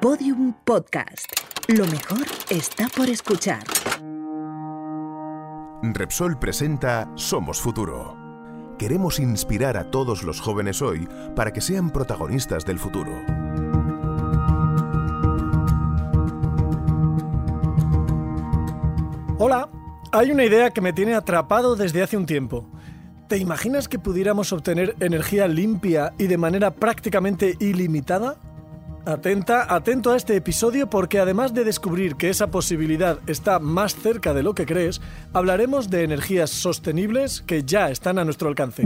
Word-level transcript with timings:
Podium 0.00 0.52
Podcast. 0.64 1.32
Lo 1.68 1.86
mejor 1.86 2.26
está 2.50 2.86
por 2.94 3.08
escuchar. 3.08 3.64
Repsol 5.82 6.38
presenta 6.38 7.10
Somos 7.14 7.62
Futuro. 7.62 8.14
Queremos 8.78 9.18
inspirar 9.18 9.78
a 9.78 9.90
todos 9.90 10.22
los 10.22 10.40
jóvenes 10.40 10.82
hoy 10.82 11.08
para 11.34 11.52
que 11.52 11.62
sean 11.62 11.90
protagonistas 11.90 12.66
del 12.66 12.78
futuro. 12.78 13.10
Hola, 19.38 19.70
hay 20.12 20.30
una 20.30 20.44
idea 20.44 20.70
que 20.70 20.82
me 20.82 20.92
tiene 20.92 21.14
atrapado 21.14 21.74
desde 21.74 22.02
hace 22.02 22.18
un 22.18 22.26
tiempo. 22.26 22.68
¿Te 23.28 23.38
imaginas 23.38 23.88
que 23.88 23.98
pudiéramos 23.98 24.52
obtener 24.52 24.94
energía 25.00 25.48
limpia 25.48 26.12
y 26.18 26.26
de 26.26 26.36
manera 26.36 26.70
prácticamente 26.72 27.56
ilimitada? 27.60 28.36
Atenta, 29.06 29.72
atento 29.72 30.10
a 30.10 30.16
este 30.16 30.34
episodio 30.34 30.90
porque 30.90 31.20
además 31.20 31.54
de 31.54 31.62
descubrir 31.62 32.16
que 32.16 32.28
esa 32.28 32.48
posibilidad 32.48 33.20
está 33.28 33.60
más 33.60 33.94
cerca 33.94 34.34
de 34.34 34.42
lo 34.42 34.52
que 34.52 34.66
crees, 34.66 35.00
hablaremos 35.32 35.90
de 35.90 36.02
energías 36.02 36.50
sostenibles 36.50 37.40
que 37.40 37.62
ya 37.62 37.88
están 37.88 38.18
a 38.18 38.24
nuestro 38.24 38.48
alcance. 38.48 38.82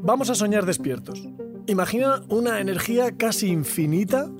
Vamos 0.00 0.30
a 0.30 0.34
soñar 0.34 0.64
despiertos. 0.64 1.28
Imagina 1.66 2.22
una 2.30 2.60
energía 2.60 3.14
casi 3.14 3.48
infinita 3.48 4.30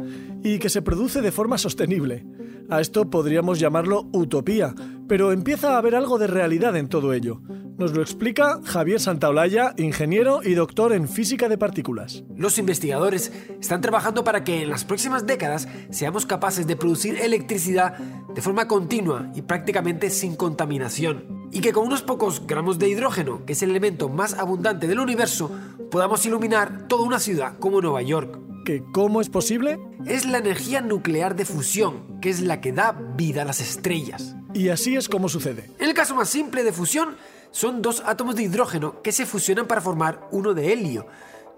y 0.42 0.58
que 0.58 0.70
se 0.70 0.80
produce 0.80 1.20
de 1.20 1.30
forma 1.30 1.58
sostenible. 1.58 2.24
A 2.70 2.80
esto 2.80 3.10
podríamos 3.10 3.60
llamarlo 3.60 4.08
utopía, 4.12 4.74
pero 5.06 5.32
empieza 5.32 5.74
a 5.74 5.78
haber 5.78 5.94
algo 5.94 6.16
de 6.16 6.26
realidad 6.26 6.74
en 6.76 6.88
todo 6.88 7.12
ello. 7.12 7.42
Nos 7.82 7.94
lo 7.94 8.02
explica 8.02 8.60
Javier 8.62 9.00
Santaolalla, 9.00 9.74
ingeniero 9.76 10.40
y 10.44 10.54
doctor 10.54 10.92
en 10.92 11.08
física 11.08 11.48
de 11.48 11.58
partículas. 11.58 12.22
Los 12.36 12.58
investigadores 12.58 13.32
están 13.60 13.80
trabajando 13.80 14.22
para 14.22 14.44
que 14.44 14.62
en 14.62 14.70
las 14.70 14.84
próximas 14.84 15.26
décadas 15.26 15.66
seamos 15.90 16.24
capaces 16.24 16.68
de 16.68 16.76
producir 16.76 17.18
electricidad 17.18 17.98
de 17.98 18.40
forma 18.40 18.68
continua 18.68 19.32
y 19.34 19.42
prácticamente 19.42 20.10
sin 20.10 20.36
contaminación. 20.36 21.48
Y 21.50 21.60
que 21.60 21.72
con 21.72 21.84
unos 21.84 22.02
pocos 22.02 22.46
gramos 22.46 22.78
de 22.78 22.88
hidrógeno, 22.88 23.44
que 23.44 23.54
es 23.54 23.64
el 23.64 23.70
elemento 23.70 24.08
más 24.08 24.34
abundante 24.34 24.86
del 24.86 25.00
universo, 25.00 25.50
podamos 25.90 26.24
iluminar 26.24 26.86
toda 26.86 27.02
una 27.02 27.18
ciudad 27.18 27.58
como 27.58 27.80
Nueva 27.80 28.02
York. 28.02 28.38
¿Que 28.64 28.84
cómo 28.92 29.20
es 29.20 29.28
posible? 29.28 29.80
Es 30.06 30.24
la 30.24 30.38
energía 30.38 30.82
nuclear 30.82 31.34
de 31.34 31.44
fusión, 31.44 32.20
que 32.20 32.30
es 32.30 32.42
la 32.42 32.60
que 32.60 32.70
da 32.70 32.92
vida 33.16 33.42
a 33.42 33.44
las 33.44 33.60
estrellas. 33.60 34.36
Y 34.54 34.68
así 34.68 34.94
es 34.94 35.08
como 35.08 35.28
sucede. 35.28 35.68
En 35.80 35.88
el 35.88 35.94
caso 35.94 36.14
más 36.14 36.28
simple 36.28 36.62
de 36.62 36.72
fusión, 36.72 37.16
son 37.52 37.80
dos 37.80 38.02
átomos 38.04 38.34
de 38.34 38.42
hidrógeno 38.42 39.00
que 39.02 39.12
se 39.12 39.26
fusionan 39.26 39.66
para 39.68 39.80
formar 39.80 40.26
uno 40.32 40.54
de 40.54 40.72
helio. 40.72 41.06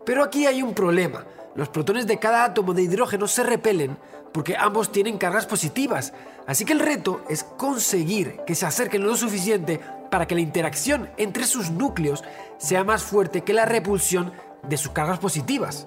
Pero 0.04 0.22
aquí 0.22 0.46
hay 0.46 0.62
un 0.62 0.74
problema. 0.74 1.24
Los 1.54 1.68
protones 1.70 2.06
de 2.06 2.18
cada 2.18 2.44
átomo 2.44 2.74
de 2.74 2.82
hidrógeno 2.82 3.26
se 3.26 3.42
repelen 3.42 3.96
porque 4.32 4.56
ambos 4.56 4.90
tienen 4.90 5.16
cargas 5.16 5.46
positivas. 5.46 6.12
Así 6.46 6.64
que 6.64 6.72
el 6.72 6.80
reto 6.80 7.24
es 7.30 7.44
conseguir 7.44 8.40
que 8.46 8.56
se 8.56 8.66
acerquen 8.66 9.06
lo 9.06 9.16
suficiente 9.16 9.80
para 10.10 10.26
que 10.26 10.34
la 10.34 10.40
interacción 10.40 11.08
entre 11.16 11.46
sus 11.46 11.70
núcleos 11.70 12.24
sea 12.58 12.84
más 12.84 13.02
fuerte 13.02 13.42
que 13.42 13.52
la 13.52 13.64
repulsión 13.64 14.32
de 14.68 14.76
sus 14.76 14.90
cargas 14.90 15.20
positivas. 15.20 15.86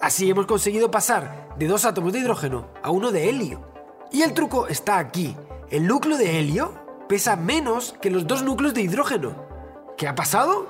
Así 0.00 0.28
hemos 0.28 0.46
conseguido 0.46 0.90
pasar 0.90 1.48
de 1.58 1.66
dos 1.66 1.86
átomos 1.86 2.12
de 2.12 2.18
hidrógeno 2.18 2.68
a 2.82 2.90
uno 2.90 3.10
de 3.10 3.30
helio. 3.30 3.66
Y 4.12 4.22
el 4.22 4.34
truco 4.34 4.68
está 4.68 4.98
aquí. 4.98 5.34
El 5.70 5.86
núcleo 5.86 6.18
de 6.18 6.38
helio 6.38 6.74
pesa 7.08 7.36
menos 7.36 7.94
que 8.00 8.10
los 8.10 8.26
dos 8.26 8.42
núcleos 8.42 8.74
de 8.74 8.82
hidrógeno. 8.82 9.45
¿Qué 9.96 10.06
ha 10.06 10.14
pasado? 10.14 10.66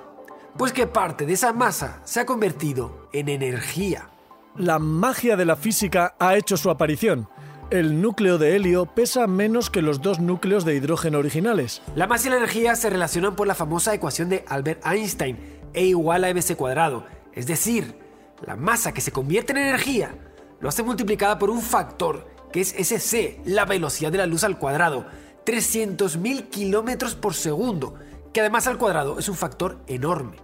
Pues 0.57 0.73
que 0.73 0.87
parte 0.87 1.27
de 1.27 1.33
esa 1.33 1.53
masa 1.53 2.01
se 2.05 2.21
ha 2.21 2.27
convertido 2.27 3.09
en 3.13 3.29
energía. 3.29 4.09
La 4.55 4.79
magia 4.79 5.37
de 5.37 5.45
la 5.45 5.57
física 5.57 6.15
ha 6.21 6.37
hecho 6.37 6.57
su 6.57 6.71
aparición. 6.71 7.29
El 7.71 8.01
núcleo 8.01 8.39
de 8.39 8.55
helio 8.55 8.87
pesa 8.87 9.27
menos 9.27 9.69
que 9.69 9.83
los 9.83 10.01
dos 10.01 10.21
núcleos 10.21 10.65
de 10.65 10.77
hidrógeno 10.77 11.19
originales. 11.19 11.83
La 11.97 12.07
masa 12.07 12.29
y 12.29 12.31
la 12.31 12.36
energía 12.36 12.77
se 12.77 12.89
relacionan 12.89 13.35
por 13.35 13.48
la 13.48 13.57
famosa 13.57 13.92
ecuación 13.92 14.29
de 14.29 14.45
Albert 14.47 14.86
Einstein, 14.86 15.36
E 15.75 15.86
igual 15.86 16.23
a 16.23 16.33
mc 16.33 16.55
cuadrado. 16.55 17.05
Es 17.33 17.48
decir, 17.48 17.98
la 18.47 18.55
masa 18.55 18.95
que 18.95 19.01
se 19.01 19.11
convierte 19.11 19.53
en 19.53 19.59
energía 19.59 20.15
lo 20.61 20.69
hace 20.69 20.85
multiplicada 20.85 21.36
por 21.36 21.51
un 21.51 21.63
factor 21.63 22.29
que 22.53 22.61
es 22.61 22.73
SC, 22.79 23.41
la 23.45 23.65
velocidad 23.65 24.13
de 24.13 24.19
la 24.19 24.27
luz 24.27 24.45
al 24.45 24.57
cuadrado, 24.57 25.05
300.000 25.45 26.48
kilómetros 26.48 27.17
por 27.17 27.35
segundo, 27.35 27.95
que 28.36 28.42
además 28.42 28.67
al 28.67 28.77
cuadrado 28.77 29.19
es 29.19 29.30
un 29.30 29.35
factor 29.35 29.79
enorme. 29.86 30.36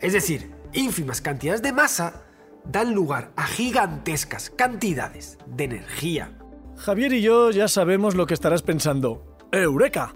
Es 0.00 0.12
decir, 0.12 0.50
ínfimas 0.72 1.20
cantidades 1.20 1.62
de 1.62 1.72
masa 1.72 2.24
dan 2.64 2.92
lugar 2.92 3.30
a 3.36 3.46
gigantescas 3.46 4.50
cantidades 4.50 5.38
de 5.46 5.62
energía. 5.62 6.36
Javier 6.78 7.12
y 7.12 7.22
yo 7.22 7.52
ya 7.52 7.68
sabemos 7.68 8.16
lo 8.16 8.26
que 8.26 8.34
estarás 8.34 8.62
pensando. 8.62 9.36
¡Eureka! 9.52 10.12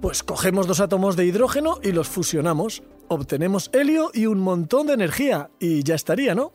Pues 0.00 0.22
cogemos 0.22 0.66
dos 0.66 0.80
átomos 0.80 1.16
de 1.16 1.26
hidrógeno 1.26 1.80
y 1.82 1.92
los 1.92 2.08
fusionamos, 2.08 2.82
obtenemos 3.08 3.68
helio 3.74 4.10
y 4.14 4.24
un 4.24 4.38
montón 4.38 4.86
de 4.86 4.94
energía, 4.94 5.50
y 5.60 5.82
ya 5.82 5.94
estaría, 5.94 6.34
¿no? 6.34 6.54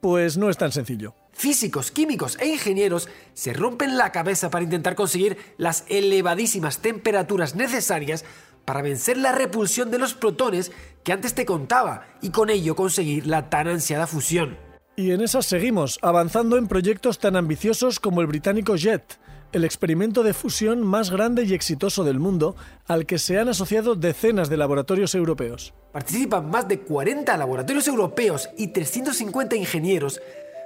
Pues 0.00 0.36
no 0.36 0.50
es 0.50 0.56
tan 0.56 0.70
sencillo. 0.70 1.16
Físicos, 1.32 1.90
químicos 1.90 2.38
e 2.40 2.46
ingenieros 2.46 3.08
se 3.34 3.52
rompen 3.52 3.98
la 3.98 4.12
cabeza 4.12 4.50
para 4.50 4.62
intentar 4.62 4.94
conseguir 4.94 5.36
las 5.58 5.84
elevadísimas 5.88 6.78
temperaturas 6.78 7.56
necesarias 7.56 8.24
para 8.66 8.82
vencer 8.82 9.16
la 9.16 9.32
repulsión 9.32 9.90
de 9.90 9.98
los 9.98 10.12
protones 10.12 10.72
que 11.02 11.12
antes 11.12 11.34
te 11.34 11.46
contaba 11.46 12.06
y 12.20 12.30
con 12.30 12.50
ello 12.50 12.76
conseguir 12.76 13.26
la 13.26 13.48
tan 13.48 13.68
ansiada 13.68 14.06
fusión. 14.06 14.58
Y 14.96 15.12
en 15.12 15.20
esas 15.20 15.46
seguimos, 15.46 15.98
avanzando 16.02 16.58
en 16.58 16.66
proyectos 16.66 17.18
tan 17.18 17.36
ambiciosos 17.36 18.00
como 18.00 18.20
el 18.20 18.26
británico 18.26 18.76
JET, 18.76 19.18
el 19.52 19.64
experimento 19.64 20.22
de 20.22 20.34
fusión 20.34 20.82
más 20.82 21.10
grande 21.10 21.44
y 21.44 21.54
exitoso 21.54 22.02
del 22.02 22.18
mundo, 22.18 22.56
al 22.86 23.06
que 23.06 23.18
se 23.18 23.38
han 23.38 23.48
asociado 23.48 23.94
decenas 23.94 24.50
de 24.50 24.56
laboratorios 24.56 25.14
europeos. 25.14 25.72
Participan 25.92 26.50
más 26.50 26.66
de 26.66 26.80
40 26.80 27.36
laboratorios 27.36 27.86
europeos 27.86 28.50
y 28.56 28.68
350 28.68 29.54
ingenieros. 29.54 30.20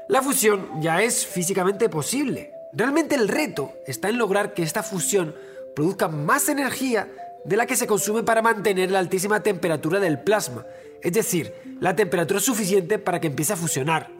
La 0.09 0.23
fusión 0.23 0.81
ya 0.81 1.03
es 1.03 1.27
físicamente 1.27 1.89
posible. 1.89 2.53
Realmente 2.73 3.17
el 3.17 3.29
reto 3.29 3.73
está 3.87 4.09
en 4.09 4.19
lograr 4.19 4.55
que 4.55 4.63
esta 4.63 4.83
fusión 4.83 5.35
produzca 5.75 6.09
más 6.09 6.49
energía 6.49 7.09
de 7.45 7.57
la 7.57 7.67
que 7.67 7.77
se 7.77 7.87
consume 7.87 8.23
para 8.23 8.43
mantener 8.43 8.91
la 8.91 8.99
altísima 8.99 9.43
temperatura 9.43 10.01
del 10.01 10.21
plasma, 10.21 10.67
es 11.03 11.13
decir, 11.13 11.53
la 11.81 11.97
temperatura 11.97 12.41
suficiente 12.41 12.99
para 12.99 13.21
que 13.21 13.29
empiece 13.29 13.53
a 13.53 13.57
fusionar. 13.57 14.11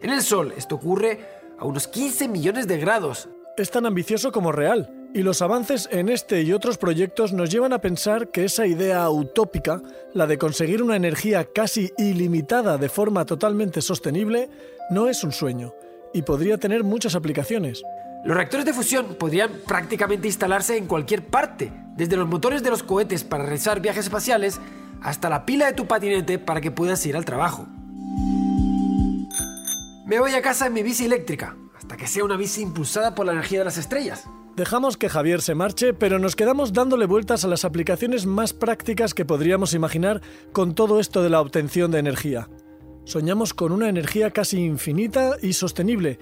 En 0.00 0.10
el 0.10 0.22
Sol 0.22 0.52
esto 0.56 0.76
ocurre 0.76 1.20
a 1.58 1.64
unos 1.64 1.86
15 1.88 2.28
millones 2.28 2.66
de 2.66 2.78
grados, 2.78 3.28
es 3.56 3.70
tan 3.70 3.84
ambicioso 3.84 4.32
como 4.32 4.50
real, 4.50 4.90
y 5.14 5.22
los 5.22 5.42
avances 5.42 5.86
en 5.92 6.08
este 6.08 6.40
y 6.42 6.54
otros 6.54 6.78
proyectos 6.78 7.34
nos 7.34 7.50
llevan 7.50 7.74
a 7.74 7.80
pensar 7.80 8.28
que 8.28 8.44
esa 8.44 8.66
idea 8.66 9.08
utópica, 9.10 9.82
la 10.14 10.26
de 10.26 10.38
conseguir 10.38 10.82
una 10.82 10.96
energía 10.96 11.44
casi 11.44 11.92
ilimitada 11.98 12.78
de 12.78 12.88
forma 12.88 13.26
totalmente 13.26 13.82
sostenible, 13.82 14.48
no 14.90 15.08
es 15.08 15.22
un 15.22 15.32
sueño, 15.32 15.74
y 16.14 16.22
podría 16.22 16.56
tener 16.56 16.82
muchas 16.82 17.14
aplicaciones. 17.14 17.82
Los 18.24 18.36
reactores 18.36 18.64
de 18.64 18.72
fusión 18.72 19.16
podrían 19.16 19.50
prácticamente 19.66 20.28
instalarse 20.28 20.78
en 20.78 20.86
cualquier 20.86 21.26
parte, 21.26 21.70
desde 21.96 22.16
los 22.16 22.28
motores 22.28 22.62
de 22.62 22.70
los 22.70 22.82
cohetes 22.82 23.24
para 23.24 23.44
realizar 23.44 23.80
viajes 23.80 24.06
espaciales 24.06 24.60
hasta 25.02 25.28
la 25.28 25.44
pila 25.44 25.66
de 25.66 25.72
tu 25.72 25.86
patinete 25.86 26.38
para 26.38 26.60
que 26.60 26.70
puedas 26.70 27.04
ir 27.06 27.16
al 27.16 27.24
trabajo. 27.24 27.66
Me 30.06 30.18
voy 30.20 30.32
a 30.34 30.42
casa 30.42 30.66
en 30.66 30.74
mi 30.74 30.82
bici 30.82 31.04
eléctrica, 31.04 31.56
hasta 31.76 31.96
que 31.96 32.06
sea 32.06 32.24
una 32.24 32.36
bici 32.36 32.60
impulsada 32.60 33.14
por 33.14 33.26
la 33.26 33.32
energía 33.32 33.60
de 33.60 33.64
las 33.64 33.78
estrellas. 33.78 34.24
Dejamos 34.56 34.98
que 34.98 35.08
Javier 35.08 35.40
se 35.40 35.54
marche, 35.54 35.94
pero 35.94 36.18
nos 36.18 36.36
quedamos 36.36 36.74
dándole 36.74 37.06
vueltas 37.06 37.44
a 37.44 37.48
las 37.48 37.64
aplicaciones 37.64 38.26
más 38.26 38.52
prácticas 38.52 39.14
que 39.14 39.24
podríamos 39.24 39.72
imaginar 39.72 40.20
con 40.52 40.74
todo 40.74 41.00
esto 41.00 41.22
de 41.22 41.30
la 41.30 41.40
obtención 41.40 41.90
de 41.90 42.00
energía. 42.00 42.50
Soñamos 43.04 43.54
con 43.54 43.72
una 43.72 43.88
energía 43.88 44.30
casi 44.30 44.62
infinita 44.62 45.36
y 45.40 45.54
sostenible, 45.54 46.18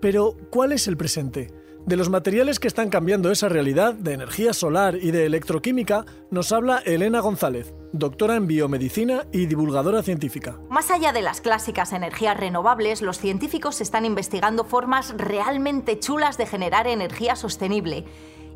pero 0.00 0.36
¿cuál 0.50 0.72
es 0.72 0.86
el 0.88 0.98
presente? 0.98 1.59
De 1.86 1.96
los 1.96 2.10
materiales 2.10 2.60
que 2.60 2.68
están 2.68 2.90
cambiando 2.90 3.32
esa 3.32 3.48
realidad, 3.48 3.94
de 3.94 4.12
energía 4.12 4.52
solar 4.52 4.96
y 4.96 5.10
de 5.12 5.24
electroquímica, 5.24 6.04
nos 6.30 6.52
habla 6.52 6.82
Elena 6.84 7.20
González, 7.20 7.72
doctora 7.92 8.36
en 8.36 8.46
biomedicina 8.46 9.26
y 9.32 9.46
divulgadora 9.46 10.02
científica. 10.02 10.58
Más 10.68 10.90
allá 10.90 11.12
de 11.12 11.22
las 11.22 11.40
clásicas 11.40 11.92
energías 11.92 12.36
renovables, 12.36 13.00
los 13.00 13.18
científicos 13.18 13.80
están 13.80 14.04
investigando 14.04 14.64
formas 14.64 15.14
realmente 15.16 15.98
chulas 15.98 16.36
de 16.36 16.46
generar 16.46 16.86
energía 16.86 17.34
sostenible. 17.34 18.04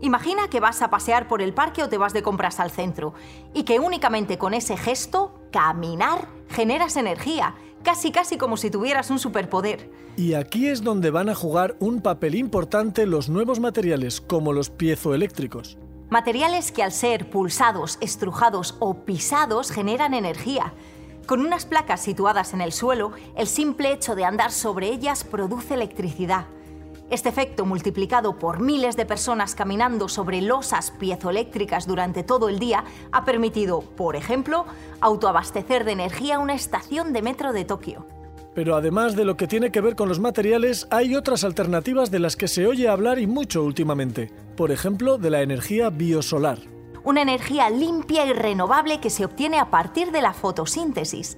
Imagina 0.00 0.48
que 0.48 0.60
vas 0.60 0.82
a 0.82 0.90
pasear 0.90 1.26
por 1.26 1.40
el 1.40 1.54
parque 1.54 1.82
o 1.82 1.88
te 1.88 1.98
vas 1.98 2.12
de 2.12 2.22
compras 2.22 2.60
al 2.60 2.70
centro 2.70 3.14
y 3.54 3.62
que 3.64 3.80
únicamente 3.80 4.36
con 4.36 4.52
ese 4.52 4.76
gesto, 4.76 5.32
caminar, 5.50 6.28
generas 6.50 6.96
energía 6.96 7.54
casi 7.84 8.10
casi 8.10 8.36
como 8.36 8.56
si 8.56 8.70
tuvieras 8.70 9.10
un 9.10 9.20
superpoder. 9.20 9.88
Y 10.16 10.34
aquí 10.34 10.66
es 10.68 10.82
donde 10.82 11.10
van 11.10 11.28
a 11.28 11.34
jugar 11.36 11.76
un 11.78 12.00
papel 12.00 12.34
importante 12.34 13.06
los 13.06 13.28
nuevos 13.28 13.60
materiales 13.60 14.20
como 14.20 14.52
los 14.52 14.70
piezoeléctricos. 14.70 15.78
Materiales 16.10 16.72
que 16.72 16.82
al 16.82 16.92
ser 16.92 17.30
pulsados, 17.30 17.98
estrujados 18.00 18.76
o 18.80 19.04
pisados 19.04 19.70
generan 19.70 20.14
energía. 20.14 20.74
Con 21.26 21.40
unas 21.40 21.64
placas 21.66 22.00
situadas 22.00 22.52
en 22.54 22.60
el 22.60 22.72
suelo, 22.72 23.12
el 23.36 23.46
simple 23.46 23.92
hecho 23.92 24.14
de 24.14 24.24
andar 24.24 24.50
sobre 24.50 24.88
ellas 24.88 25.24
produce 25.24 25.74
electricidad. 25.74 26.46
Este 27.10 27.28
efecto 27.28 27.66
multiplicado 27.66 28.38
por 28.38 28.60
miles 28.60 28.96
de 28.96 29.06
personas 29.06 29.54
caminando 29.54 30.08
sobre 30.08 30.40
losas 30.40 30.90
piezoeléctricas 30.90 31.86
durante 31.86 32.22
todo 32.22 32.48
el 32.48 32.58
día 32.58 32.84
ha 33.12 33.24
permitido, 33.24 33.82
por 33.82 34.16
ejemplo, 34.16 34.64
autoabastecer 35.00 35.84
de 35.84 35.92
energía 35.92 36.38
una 36.38 36.54
estación 36.54 37.12
de 37.12 37.22
metro 37.22 37.52
de 37.52 37.64
Tokio. 37.64 38.06
Pero 38.54 38.76
además 38.76 39.16
de 39.16 39.24
lo 39.24 39.36
que 39.36 39.46
tiene 39.46 39.70
que 39.70 39.80
ver 39.80 39.96
con 39.96 40.08
los 40.08 40.20
materiales, 40.20 40.86
hay 40.90 41.14
otras 41.14 41.44
alternativas 41.44 42.10
de 42.10 42.20
las 42.20 42.36
que 42.36 42.48
se 42.48 42.66
oye 42.66 42.88
hablar 42.88 43.18
y 43.18 43.26
mucho 43.26 43.62
últimamente. 43.62 44.30
Por 44.56 44.70
ejemplo, 44.70 45.18
de 45.18 45.30
la 45.30 45.42
energía 45.42 45.90
biosolar 45.90 46.58
una 47.04 47.20
energía 47.20 47.68
limpia 47.68 48.24
y 48.26 48.32
renovable 48.32 48.98
que 48.98 49.10
se 49.10 49.24
obtiene 49.24 49.58
a 49.58 49.70
partir 49.70 50.10
de 50.10 50.22
la 50.22 50.32
fotosíntesis. 50.32 51.36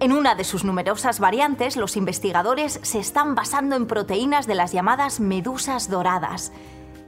En 0.00 0.12
una 0.12 0.34
de 0.34 0.44
sus 0.44 0.64
numerosas 0.64 1.20
variantes, 1.20 1.76
los 1.76 1.96
investigadores 1.96 2.80
se 2.82 2.98
están 2.98 3.34
basando 3.34 3.76
en 3.76 3.86
proteínas 3.86 4.46
de 4.46 4.54
las 4.54 4.72
llamadas 4.72 5.20
medusas 5.20 5.88
doradas. 5.88 6.52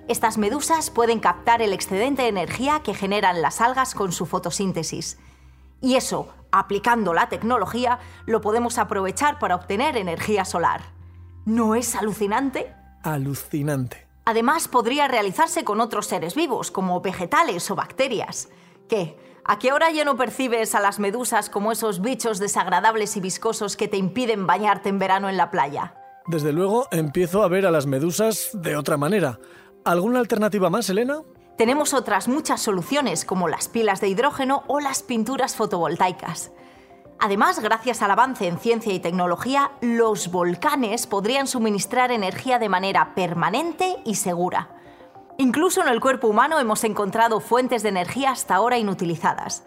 Estas 0.09 0.38
medusas 0.38 0.91
pueden 0.91 1.19
captar 1.19 1.62
el 1.62 1.73
excedente 1.73 2.23
de 2.23 2.29
energía 2.29 2.81
que 2.85 2.94
generan 2.94 3.43
las 3.43 3.61
algas 3.61 3.94
con 3.94 4.12
su 4.12 4.25
fotosíntesis. 4.25 5.19
Y 5.81 5.97
eso, 5.97 6.29
aplicando 6.53 7.12
la 7.12 7.29
tecnología, 7.29 7.99
lo 8.25 8.41
podemos 8.41 8.79
aprovechar 8.79 9.39
para 9.39 9.56
obtener 9.56 9.97
energía 9.97 10.44
solar. 10.44 10.82
¿No 11.44 11.75
es 11.75 11.97
alucinante? 11.97 12.73
Alucinante. 13.03 14.06
Además, 14.25 14.69
podría 14.69 15.06
realizarse 15.06 15.65
con 15.65 15.81
otros 15.81 16.06
seres 16.06 16.35
vivos, 16.35 16.71
como 16.71 17.00
vegetales 17.00 17.71
o 17.71 17.75
bacterias. 17.75 18.49
¿Qué? 18.89 19.17
¿A 19.48 19.60
qué 19.60 19.72
hora 19.72 19.93
ya 19.93 20.04
no 20.04 20.16
percibes 20.16 20.75
a 20.75 20.81
las 20.81 20.98
medusas 20.98 21.48
como 21.50 21.70
esos 21.70 22.00
bichos 22.00 22.40
desagradables 22.40 23.16
y 23.16 23.20
viscosos 23.20 23.76
que 23.76 23.87
te 23.87 23.96
impiden 23.96 24.44
bañarte 24.44 24.88
en 24.88 24.98
verano 24.98 25.28
en 25.28 25.37
la 25.37 25.52
playa? 25.52 25.94
Desde 26.26 26.52
luego, 26.52 26.88
empiezo 26.90 27.44
a 27.44 27.48
ver 27.48 27.64
a 27.64 27.70
las 27.70 27.87
medusas 27.87 28.50
de 28.54 28.76
otra 28.76 28.96
manera. 28.96 29.38
¿Alguna 29.84 30.19
alternativa 30.19 30.69
más, 30.69 30.90
Elena? 30.90 31.22
Tenemos 31.56 31.94
otras 31.94 32.26
muchas 32.26 32.60
soluciones, 32.60 33.25
como 33.25 33.46
las 33.46 33.69
pilas 33.69 34.00
de 34.00 34.08
hidrógeno 34.08 34.64
o 34.66 34.81
las 34.81 35.04
pinturas 35.04 35.54
fotovoltaicas. 35.54 36.50
Además, 37.20 37.60
gracias 37.60 38.02
al 38.02 38.10
avance 38.10 38.48
en 38.48 38.58
ciencia 38.58 38.93
y 38.93 38.98
tecnología, 38.98 39.70
los 39.81 40.32
volcanes 40.32 41.06
podrían 41.06 41.46
suministrar 41.46 42.10
energía 42.10 42.58
de 42.58 42.69
manera 42.69 43.14
permanente 43.14 43.94
y 44.04 44.16
segura. 44.16 44.75
Incluso 45.38 45.83
en 45.83 45.88
el 45.88 46.00
cuerpo 46.00 46.29
humano 46.29 46.59
hemos 46.59 46.83
encontrado 46.85 47.41
fuentes 47.41 47.83
de 47.83 47.91
energía 47.91 48.31
hasta 48.31 48.55
ahora 48.55 48.79
inutilizadas. 48.79 49.65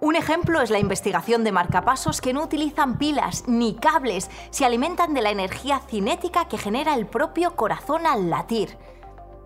Un 0.00 0.16
ejemplo 0.16 0.60
es 0.60 0.68
la 0.68 0.78
investigación 0.78 1.44
de 1.44 1.52
marcapasos 1.52 2.20
que 2.20 2.34
no 2.34 2.42
utilizan 2.42 2.98
pilas 2.98 3.44
ni 3.46 3.74
cables, 3.74 4.30
se 4.50 4.66
alimentan 4.66 5.14
de 5.14 5.22
la 5.22 5.30
energía 5.30 5.80
cinética 5.88 6.46
que 6.48 6.58
genera 6.58 6.94
el 6.94 7.06
propio 7.06 7.56
corazón 7.56 8.06
al 8.06 8.28
latir. 8.28 8.76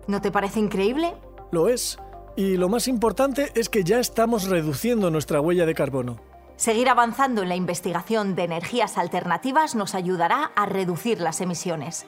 ¿No 0.07 0.19
te 0.19 0.31
parece 0.31 0.59
increíble? 0.59 1.15
Lo 1.51 1.69
es. 1.69 1.97
Y 2.35 2.57
lo 2.57 2.67
más 2.67 2.89
importante 2.89 3.53
es 3.55 3.69
que 3.69 3.85
ya 3.85 3.99
estamos 3.99 4.49
reduciendo 4.49 5.09
nuestra 5.09 5.39
huella 5.39 5.65
de 5.65 5.75
carbono. 5.75 6.17
Seguir 6.57 6.89
avanzando 6.89 7.43
en 7.43 7.47
la 7.47 7.55
investigación 7.55 8.35
de 8.35 8.43
energías 8.43 8.97
alternativas 8.97 9.75
nos 9.75 9.95
ayudará 9.95 10.51
a 10.57 10.65
reducir 10.65 11.21
las 11.21 11.39
emisiones. 11.39 12.05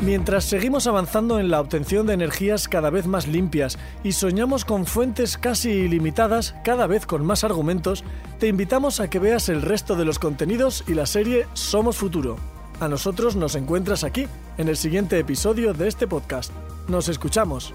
Mientras 0.00 0.44
seguimos 0.44 0.86
avanzando 0.86 1.40
en 1.40 1.50
la 1.50 1.60
obtención 1.60 2.06
de 2.06 2.14
energías 2.14 2.68
cada 2.68 2.88
vez 2.88 3.08
más 3.08 3.26
limpias 3.26 3.78
y 4.04 4.12
soñamos 4.12 4.64
con 4.64 4.86
fuentes 4.86 5.36
casi 5.36 5.70
ilimitadas, 5.70 6.54
cada 6.62 6.86
vez 6.86 7.04
con 7.04 7.26
más 7.26 7.42
argumentos, 7.42 8.04
te 8.38 8.46
invitamos 8.46 9.00
a 9.00 9.10
que 9.10 9.18
veas 9.18 9.48
el 9.48 9.60
resto 9.60 9.96
de 9.96 10.04
los 10.04 10.20
contenidos 10.20 10.84
y 10.86 10.94
la 10.94 11.04
serie 11.04 11.46
Somos 11.52 11.96
Futuro. 11.96 12.36
A 12.78 12.86
nosotros 12.86 13.34
nos 13.34 13.56
encuentras 13.56 14.04
aquí, 14.04 14.28
en 14.56 14.68
el 14.68 14.76
siguiente 14.76 15.18
episodio 15.18 15.74
de 15.74 15.88
este 15.88 16.06
podcast. 16.06 16.52
Nos 16.86 17.08
escuchamos. 17.08 17.74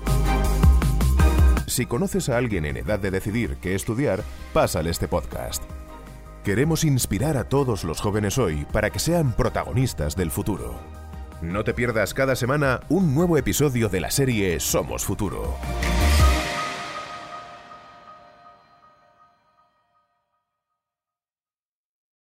Si 1.67 1.85
conoces 1.85 2.29
a 2.29 2.37
alguien 2.37 2.63
en 2.63 2.77
edad 2.77 2.99
de 2.99 3.11
decidir 3.11 3.57
qué 3.61 3.75
estudiar, 3.75 4.23
pásale 4.53 4.91
este 4.91 5.09
podcast. 5.09 5.61
Queremos 6.45 6.85
inspirar 6.85 7.35
a 7.35 7.49
todos 7.49 7.83
los 7.83 7.99
jóvenes 7.99 8.37
hoy 8.37 8.65
para 8.71 8.91
que 8.91 8.99
sean 8.99 9.33
protagonistas 9.33 10.15
del 10.15 10.31
futuro. 10.31 11.02
No 11.43 11.65
te 11.65 11.73
pierdas 11.73 12.13
cada 12.13 12.37
semana 12.37 12.79
un 12.87 13.13
nuevo 13.13 13.37
episodio 13.37 13.89
de 13.89 13.99
la 13.99 14.11
serie 14.11 14.61
Somos 14.61 15.03
Futuro. 15.03 15.57